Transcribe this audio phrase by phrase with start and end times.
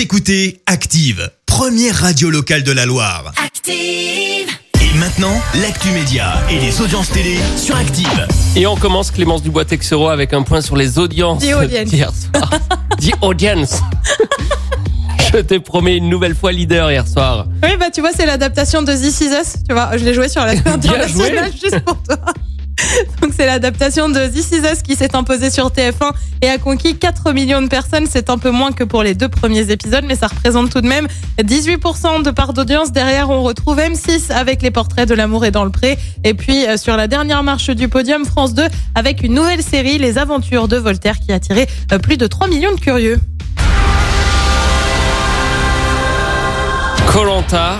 [0.00, 3.34] Vous écoutez Active, première radio locale de la Loire.
[3.36, 4.48] Active.
[4.80, 8.26] Et maintenant, l'actu média et les audiences télé sur Active.
[8.56, 11.90] Et on commence Clémence Dubois-Texero avec un point sur les audiences The audience.
[11.90, 12.50] d'hier soir.
[12.98, 13.74] The audience.
[15.34, 17.46] Je t'ai promis une nouvelle fois leader hier soir.
[17.62, 19.54] Oui, bah tu vois, c'est l'adaptation de This Is Us.
[19.68, 22.16] Tu vois, je l'ai joué sur la scène Bien internationale juste pour toi.
[23.40, 26.12] C'est l'adaptation de This Is Us qui s'est imposée sur TF1
[26.42, 28.06] et a conquis 4 millions de personnes.
[28.06, 30.86] C'est un peu moins que pour les deux premiers épisodes, mais ça représente tout de
[30.86, 31.08] même
[31.42, 32.92] 18% de part d'audience.
[32.92, 35.98] Derrière, on retrouve M6 avec les portraits de l'amour et dans le pré.
[36.22, 39.96] Et puis euh, sur la dernière marche du podium, France 2 avec une nouvelle série,
[39.96, 43.18] Les Aventures de Voltaire, qui a attiré euh, plus de 3 millions de curieux.
[47.10, 47.78] Colanta,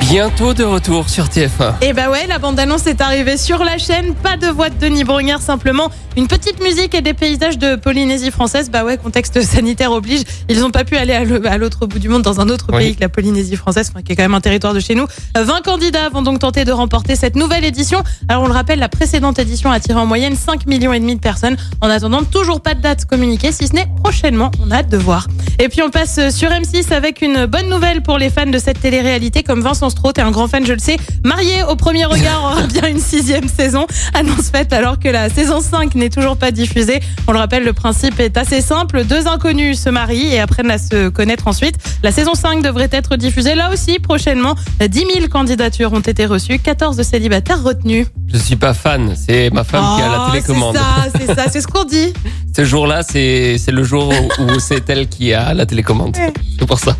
[0.00, 1.74] bientôt de retour sur TF1.
[1.82, 4.14] Et bah ouais, la bande-annonce est arrivée sur la chaîne.
[4.14, 8.30] Pas de voix de Denis Brognard, simplement une petite musique et des paysages de Polynésie
[8.30, 8.70] française.
[8.70, 10.22] Bah ouais, contexte sanitaire oblige.
[10.48, 12.78] Ils ont pas pu aller à l'autre bout du monde, dans un autre Oui.
[12.78, 15.06] pays que la Polynésie française, qui est quand même un territoire de chez nous.
[15.36, 18.02] Euh, 20 candidats vont donc tenter de remporter cette nouvelle édition.
[18.28, 21.16] Alors on le rappelle, la précédente édition a attiré en moyenne 5 millions et demi
[21.16, 21.56] de personnes.
[21.80, 24.50] En attendant, toujours pas de date communiquée, si ce n'est prochainement.
[24.64, 25.26] On a hâte de voir.
[25.58, 28.80] Et puis on passe sur M6 avec une bonne nouvelle pour les fans de cette
[28.80, 30.96] télé-réalité comme Vincent Stroh, t'es un grand fan, je le sais.
[31.22, 33.86] Marié au premier regard aura bien une sixième saison.
[34.14, 37.00] Annonce faite alors que la saison 5 n'est toujours pas diffusée.
[37.28, 39.04] On le rappelle, le principe est assez simple.
[39.04, 41.76] Deux inconnus se marient et apprennent à se connaître ensuite.
[42.02, 44.54] La saison 5 devrait être diffusée là aussi prochainement.
[44.80, 48.06] 10 000 candidatures ont été reçues, 14 célibataires retenus.
[48.34, 50.76] Je suis pas fan, c'est ma femme qui a la Oh, télécommande.
[50.76, 52.12] C'est ça, c'est ça, c'est ce qu'on dit.
[52.56, 56.16] Ce jour-là, c'est le jour où, où c'est elle qui a la télécommande.
[56.58, 56.96] C'est pour ça.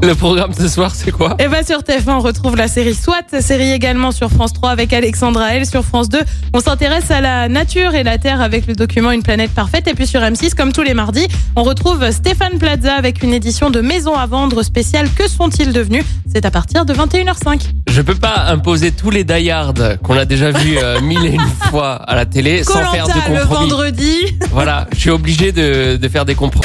[0.00, 1.36] Le programme ce soir, c'est quoi?
[1.40, 4.92] Et bah sur TF1, on retrouve la série SWAT, série également sur France 3 avec
[4.92, 5.66] Alexandra L.
[5.66, 6.20] Sur France 2,
[6.54, 9.88] on s'intéresse à la nature et la Terre avec le document Une planète parfaite.
[9.88, 13.70] Et puis sur M6, comme tous les mardis, on retrouve Stéphane Plaza avec une édition
[13.70, 16.04] de Maison à vendre spéciale Que sont-ils devenus?
[16.32, 17.60] C'est à partir de 21h05.
[17.90, 21.70] Je peux pas imposer tous les die-hard qu'on a déjà vus euh, mille et une
[21.70, 23.68] fois à la télé sans faire de Colanta le compromis.
[23.70, 24.14] vendredi.
[24.52, 26.64] Voilà, je suis obligé de, de faire des compromis.